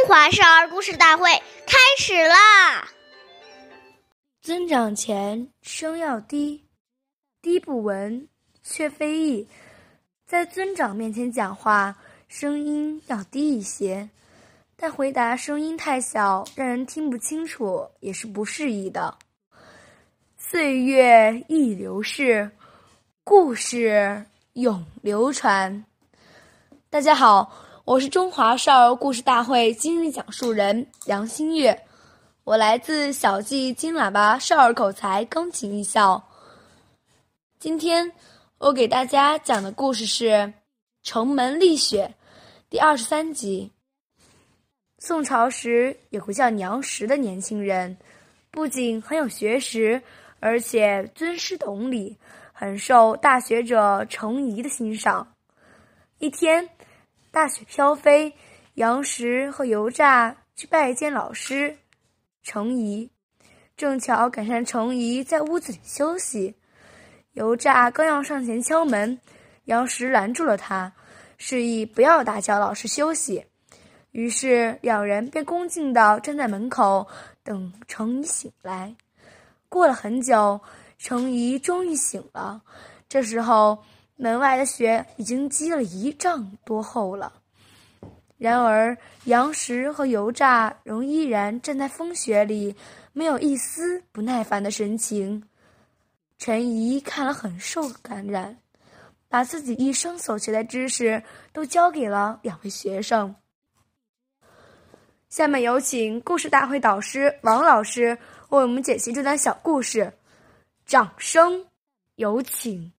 [0.00, 1.30] 中华少儿故事大会
[1.66, 2.88] 开始啦！
[4.40, 6.64] 增长前声要低，
[7.42, 8.26] 低不闻
[8.62, 9.46] 却非议。
[10.24, 11.94] 在尊长面前讲话，
[12.28, 14.08] 声音要低一些，
[14.74, 19.18] 但回答声音太小，让人听不清楚，也是不适宜的。
[20.38, 22.50] 岁月易流逝，
[23.22, 25.84] 故事永流传。
[26.88, 27.52] 大家好，
[27.90, 31.76] 我是中华少儿故事大会今日讲述人杨新月，
[32.44, 36.22] 我来自小季金喇叭少儿口才钢琴艺校。
[37.58, 38.08] 今天
[38.58, 40.28] 我给大家讲的故事是
[41.02, 42.08] 《城门立雪》
[42.70, 43.68] 第二十三集。
[45.00, 47.98] 宋朝时有个叫娘实的年轻人，
[48.52, 50.00] 不仅很有学识，
[50.38, 52.16] 而且尊师懂礼，
[52.52, 55.26] 很受大学者程颐的欣赏。
[56.20, 56.68] 一天。
[57.32, 58.34] 大雪飘飞，
[58.74, 61.78] 杨时和油炸去拜见老师
[62.42, 63.08] 程颐，
[63.76, 66.56] 正巧赶上程颐在屋子里休息。
[67.34, 69.16] 油炸刚要上前敲门，
[69.66, 70.92] 杨时拦住了他，
[71.38, 73.46] 示意不要打搅老师休息。
[74.10, 77.06] 于是两人便恭敬地站在门口
[77.44, 78.92] 等程颐醒来。
[79.68, 80.60] 过了很久，
[80.98, 82.60] 程颐终于醒了。
[83.08, 83.78] 这时候。
[84.22, 87.32] 门外的雪已经积了一丈多厚了，
[88.36, 92.76] 然而杨石和油炸仍依然站在风雪里，
[93.14, 95.42] 没有一丝不耐烦的神情。
[96.36, 98.58] 陈怡看了很受感染，
[99.26, 101.22] 把自己一生所学的知识
[101.54, 103.34] 都教给了两位学生。
[105.30, 108.18] 下面有请故事大会导师王老师
[108.50, 110.12] 为我们解析这段小故事，
[110.84, 111.64] 掌声
[112.16, 112.92] 有请。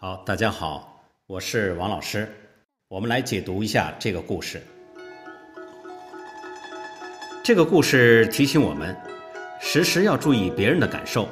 [0.00, 2.32] 好，大家好，我是王老师，
[2.86, 4.62] 我们来解读一下这个故事。
[7.42, 8.96] 这个故事提醒我们，
[9.60, 11.26] 时时要注意别人的感受。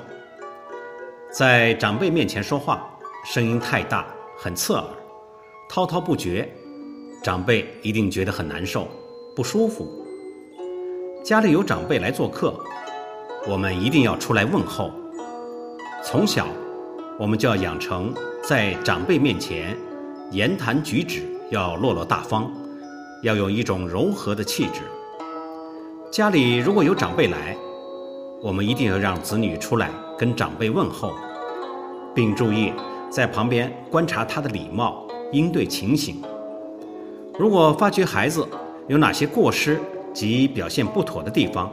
[1.31, 2.91] 在长辈面前说话，
[3.25, 4.05] 声音太大，
[4.37, 4.85] 很刺耳，
[5.69, 6.53] 滔滔不绝，
[7.23, 8.89] 长辈一定觉得很难受、
[9.37, 10.05] 不舒服。
[11.25, 12.53] 家里有长辈来做客，
[13.47, 14.91] 我们一定要出来问候。
[16.03, 16.49] 从小，
[17.17, 18.13] 我们就要养成。
[18.49, 19.77] 在长辈面前，
[20.31, 22.49] 言谈举止要落落大方，
[23.25, 24.83] 要有一种柔和的气质。
[26.13, 27.57] 家里如果有长辈来，
[28.41, 31.13] 我们一定要让子女出来跟长辈问候，
[32.15, 32.73] 并注意
[33.11, 36.23] 在旁边观察他的礼貌应对情形。
[37.37, 38.47] 如果发觉孩子
[38.87, 39.77] 有哪些过失
[40.15, 41.69] 及表现不妥的地方，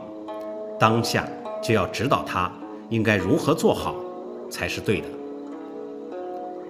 [0.79, 1.23] 当下
[1.61, 2.51] 就要指导他
[2.89, 3.93] 应该如何做好
[4.49, 5.07] 才是对的。